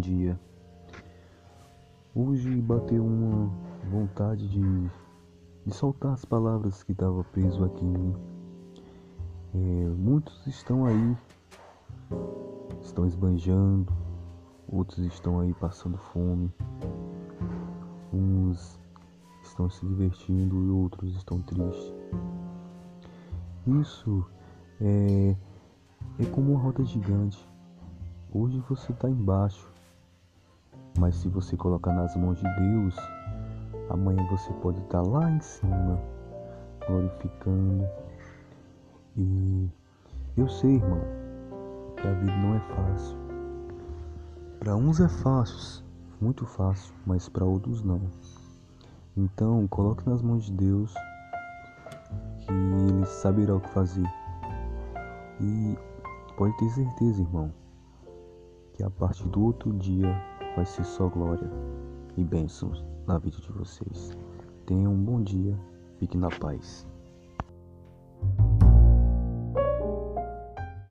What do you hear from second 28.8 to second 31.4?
está embaixo, mas se